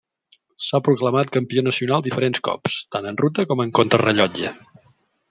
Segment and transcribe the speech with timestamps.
[0.67, 4.55] S'ha proclamat campió nacional diferents cops, tant en ruta com en contrarellotge.